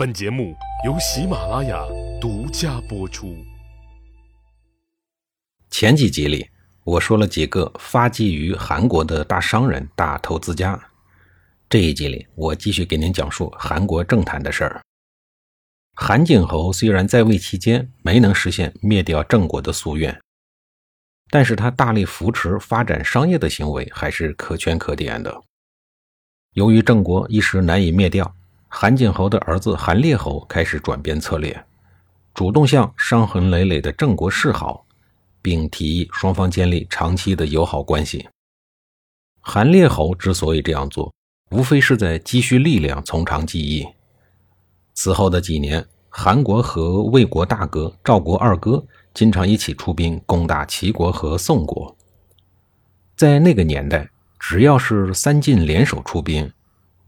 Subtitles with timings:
[0.00, 0.56] 本节目
[0.86, 1.86] 由喜马拉雅
[2.18, 3.36] 独家播出。
[5.68, 6.48] 前几集里，
[6.84, 10.82] 我说了几个发迹于韩国的大商人、大投资家。
[11.68, 14.80] 这一集里，我继续给您讲述韩国政坛的事儿。
[15.96, 20.18] 韩景侯虽然在位期间没能实现灭掉郑国的夙愿，
[21.28, 25.42] 但是他大力扶持发展商业的行为还是可圈可点的。
[26.54, 28.34] 由于郑国一时难以灭掉，
[28.72, 31.64] 韩景侯的儿子韩烈侯开始转变策略，
[32.32, 34.86] 主动向伤痕累累的郑国示好，
[35.42, 38.28] 并提议双方建立长期的友好关系。
[39.40, 41.12] 韩烈侯之所以这样做，
[41.50, 43.84] 无非是在积蓄力量，从长计议。
[44.94, 51.94] 此后的几年，韩国和魏国大哥、赵国二哥经常一起出兵攻打齐国和宋国。
[53.16, 56.50] 在那个年代，只要是三晋联手出兵，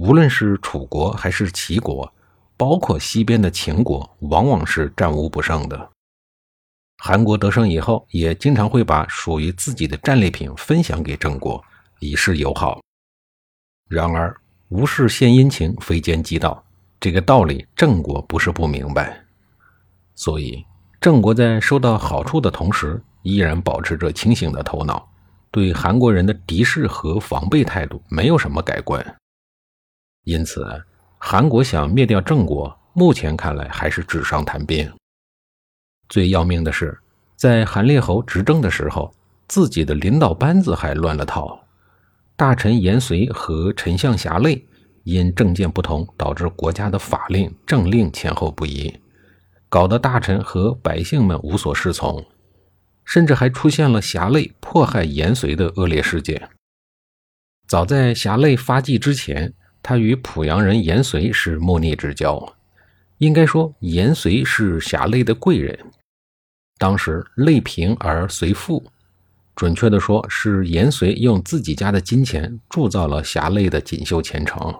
[0.00, 2.10] 无论是楚国还是齐国，
[2.56, 5.90] 包括西边的秦国，往往是战无不胜的。
[6.96, 11.62] 韩国得胜以后，也经常会把属于自己的战利品分享给郑国，
[11.98, 12.80] 以示友好。
[13.90, 14.34] 然而，
[14.70, 16.64] 无事献殷勤，非奸即盗。
[16.98, 19.22] 这个道理，郑国不是不明白，
[20.14, 20.64] 所以
[20.98, 25.06] 郑国在收到好处的同时，依然保持着清醒的头脑，
[25.50, 29.04] 对韩国人的敌视和防备态度没有什么改观。
[30.24, 30.66] 因此，
[31.18, 34.90] 韩国想灭掉郑国，目前看来还是纸上谈兵。
[36.08, 36.98] 最要命的是，
[37.36, 39.14] 在韩烈侯执政的时候，
[39.48, 41.64] 自己的领导班子还乱了套，
[42.36, 44.66] 大臣严遂和丞相侠累。
[45.04, 49.00] 因政见不同，导致国家的法令政令前后不一，
[49.70, 52.22] 搞得大臣和百姓们无所适从，
[53.02, 56.50] 甚至还出现了侠类迫害严遂的恶劣事件。
[57.66, 62.54] 早在侠类发迹之前，他与濮阳人严遂是莫逆之交，
[63.18, 65.78] 应该说严遂是侠类的贵人。
[66.78, 68.84] 当时累贫而随富，
[69.54, 74.74] 准确的说是严遂用自己家的金钱铸造了侠类的锦绣前程。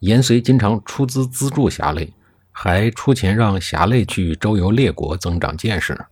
[0.00, 2.12] 严遂经常出资资助侠类，
[2.52, 6.06] 还出钱让侠类去周游列国，增长见识。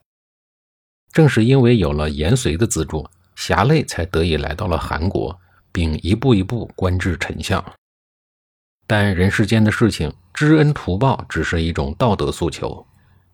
[1.13, 5.39] 正是因为有了严遂的资助，侠类才得以来到了韩国，
[5.75, 7.63] 并一步一步官至丞相。
[8.87, 12.87] 但人世间的事情，知恩图报只是一种道德诉求，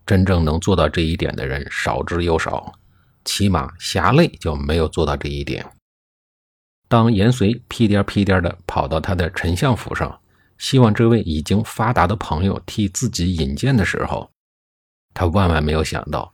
[0.05, 2.73] 真正能做到这一点的人少之又少。
[3.23, 5.63] 起码侠类就没有做到这一点。
[6.87, 10.19] 当严遂屁颠屁颠地跑到他的丞相府上，
[10.57, 14.29] 希望这位已经发达的朋友替自己引荐的时候，
[15.13, 16.33] 他万万没有想到，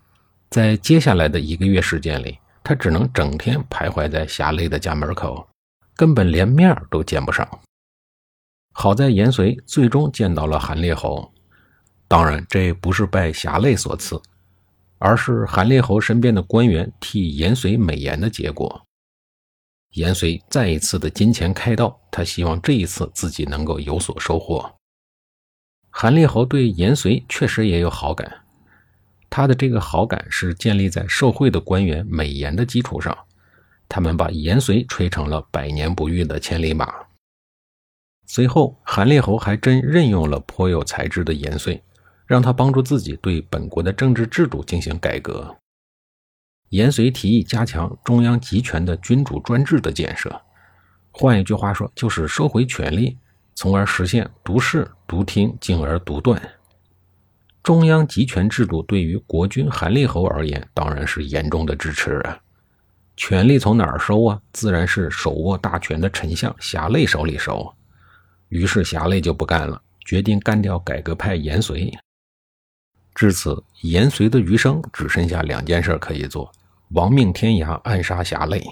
[0.49, 5.47] 在接下来的一个月时间里，他只能整天徘徊在侠类的家门口，
[5.97, 7.45] 根本连面都见不上。
[8.71, 11.33] 好在严遂最终见到了韩烈侯，
[12.07, 14.21] 当然这不是拜侠类所赐，
[14.99, 18.83] 而是韩烈侯身边的官员替严遂美言的结果。
[19.93, 24.75] 严遂再一次的金钱开道，他希望这一次自己能够有所收获。
[25.89, 28.45] 韩烈侯对严遂确实也有好感，
[29.27, 33.17] 他的这个好感是建立在受贿的官员美言的基础上。
[33.89, 36.93] 他们把严遂吹成了百年不遇的千里马。
[38.25, 41.81] 随后，韩烈侯还真任用了颇有才智的严遂，
[42.25, 45.57] 让他帮助自己对本国的政治制度进行改革。
[46.69, 50.41] 严遂提议加强中央集权的君主专制的建设，
[51.11, 53.17] 换一句话说，就是收回权力，
[53.55, 56.41] 从而实现独视、独听，进而独断。
[57.63, 62.39] 中央集权制度对于国君韩烈侯而言，当然是严重的支持啊！
[63.17, 64.39] 权力从哪儿收啊？
[64.53, 67.73] 自然是手握大权的丞相侠类手里收。
[68.49, 71.91] 于是侠类就不干了，决定干掉改革派严遂。
[73.15, 76.51] 至此，严遂的余生只剩下两件事可以做。
[76.91, 78.63] 亡命天涯，暗杀侠类。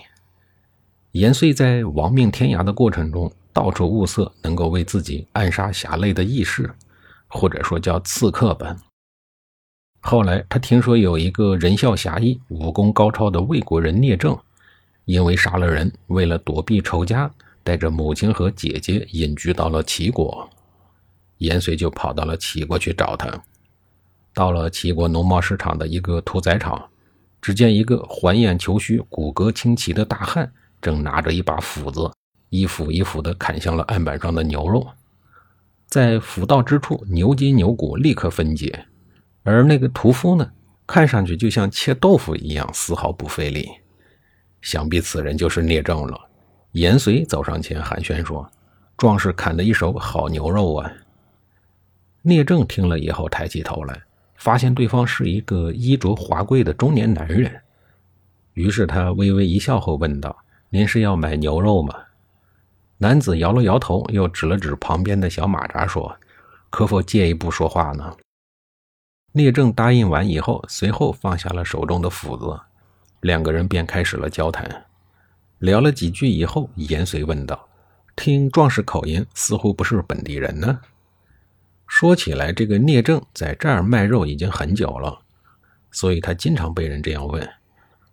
[1.12, 6.72] 严遂在亡命天涯的过程中，到处物色能够为自己暗杀侠类的义士，
[7.28, 8.76] 或者说叫刺客吧。
[10.08, 14.38] 后来，他听说有一个人孝侠义、武功高超的魏国人聂政，
[15.06, 17.28] 因为杀了人，为了躲避仇家，
[17.64, 20.48] 带着母亲和姐姐隐居到了齐国。
[21.40, 23.28] 严遂就跑到了齐国去找他。
[24.32, 26.88] 到了齐国农贸市场的一个屠宰场。
[27.42, 32.12] 只见一个环眼虬须、骨骼清奇的大汉，正拿着一把斧子，
[32.50, 34.88] 一斧一斧地砍向了案板上的牛肉。
[35.88, 38.86] 在斧到之处，牛筋牛骨立刻分解，
[39.46, 40.52] 而那个屠夫呢，
[40.88, 43.70] 看上去就像切豆腐一样，丝毫不费力。
[44.62, 46.20] 想必此人就是聂政了。
[46.72, 48.50] 严遂走上前寒暄说
[48.98, 50.92] ：“壮士砍得一手好牛肉啊！”
[52.24, 54.02] 聂政听了以后，抬起头来，
[54.36, 57.62] 发现对方是一个衣着华贵的中年男人。
[58.54, 60.36] 于是他微微一笑后问道
[60.70, 61.94] ：“您是要买牛肉吗？”
[62.98, 66.18] 男子摇了摇头，又指了指旁边的小马扎，说
[66.72, 68.12] ：“可否借一步说话呢？”
[69.38, 72.58] 聂政答应完以后，随后放下了手中的斧子，
[73.20, 74.86] 两个人便开始了交谈。
[75.60, 77.68] 聊了几句以后，严随问道
[78.16, 80.80] ：“听壮士口音，似乎不是本地人呢。”
[81.86, 85.20] 说起来，这个聂政在这儿卖肉已经很久了，
[85.92, 87.46] 所以他经常被人这样问。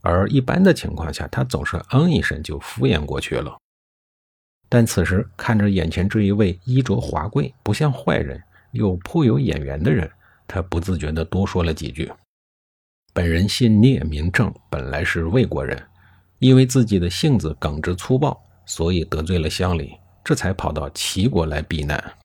[0.01, 3.57] 而一般的情况下，他总是嗯一声就敷衍过去了。
[4.69, 8.43] 但此时看着眼前这一位衣着华贵、不像坏人
[8.73, 10.11] 又颇有眼缘的人，
[10.47, 12.11] 他不自觉地多说了几句
[13.15, 15.81] ：“本人姓聂，名正，本来是魏国人，
[16.39, 19.95] 因为自己的性子耿直粗暴，所以得罪了乡里，
[20.25, 22.19] 这才跑到齐国来避难。”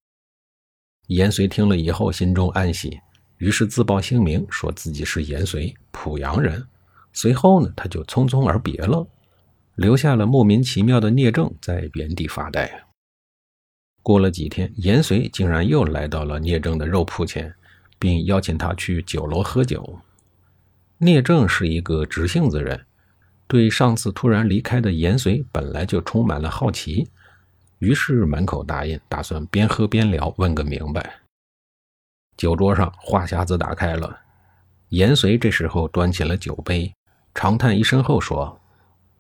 [1.08, 3.00] 严遂听了以后，心中暗喜，
[3.38, 6.68] 于是自报姓名，说自己是严遂，濮阳人。
[7.14, 9.08] 随后呢，他就匆匆而别了，
[9.76, 12.84] 留下了莫名其妙的聂政在原地发呆。
[14.04, 17.54] 过了几天，严遂竟然又来到了聂政的肉铺前，
[18.00, 20.00] 并邀请他去酒楼喝酒。
[21.00, 22.86] 聂政是一个直性子人，
[23.48, 27.08] 对上次突然离开的严遂本来就充满了好奇。
[27.80, 31.20] 于是满口答应，打算边喝边聊，问个明白。
[32.36, 34.20] 酒桌上话匣子打开了，
[34.90, 36.92] 严随这时候端起了酒杯，
[37.36, 38.60] 长叹一声后说：“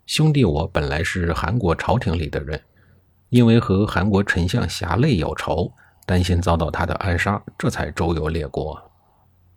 [0.07, 2.59] 兄弟，我本来是韩国朝廷里的人，
[3.29, 5.71] 因为和韩国丞相侠累有仇，
[6.07, 8.81] 担心遭到他的暗杀，这才周游列国。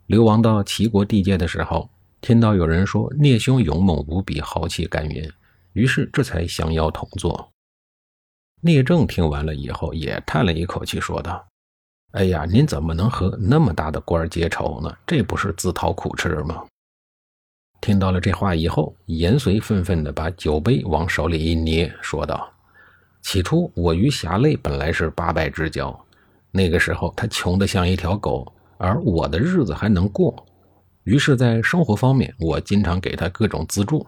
[0.07, 1.89] 流亡到齐国地界的时候，
[2.19, 5.31] 听到有人说聂兄勇猛无比，豪气干云，
[5.71, 7.49] 于是这才相邀同坐。”
[8.59, 11.47] 聂政听完了以后，也叹了一口气，说道
[12.11, 14.93] ：“哎呀，您怎么能和那么大的官结仇呢？
[15.07, 16.65] 这不是自讨苦吃吗？”
[17.79, 22.51] 听到了这话以后，严遂愤愤地把酒杯往手里一捏，说道
[23.23, 25.97] ：“起初我与侠累本来是八拜之交，
[26.51, 30.45] 那个时候他穷得像一条狗，而我的日子还能过，
[31.03, 34.05] 于是，在生活方面，我经常给他各种资助。”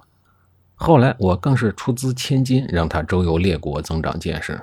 [0.76, 4.60] 后来我更是出资千金，让他周游列国，增长见识，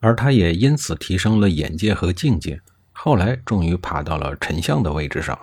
[0.00, 2.60] 而他也因此提升了眼界和境界。
[2.92, 5.38] 后来终于爬到了丞相的位置上。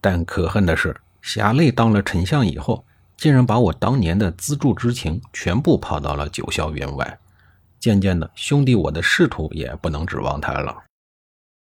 [0.00, 2.84] 但可恨的是，侠累当了丞相以后，
[3.16, 7.18] 竟然把我当年的资助之情全部抛到了九霄员外。
[7.78, 10.76] 渐渐的，兄弟我的仕途也不能指望他了。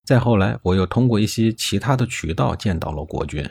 [0.04, 3.48] 再后来，我又通过一些其他的渠道见到了国君。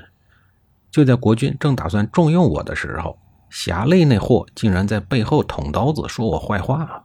[0.90, 3.18] 就在国君正打算重用我的时候，
[3.50, 7.04] 侠累那货竟然在背后捅刀子，说我坏话。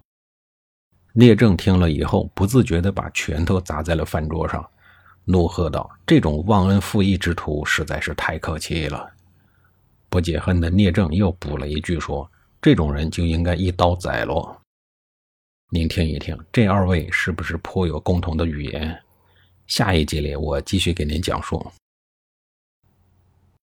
[1.13, 4.65] 聂政听了以后，不自觉地把拳头砸在了饭桌上，
[5.25, 9.11] 怒喝道：“这种忘恩负义之徒实在是太可气了！”
[10.07, 12.29] 不解恨的聂政又补了一句说
[12.61, 14.57] ：“这种人就应该一刀宰了。”
[15.73, 18.93] 您听一听，这二位是不是颇有共同的语言？
[19.67, 21.65] 下一集里我继续给您讲述。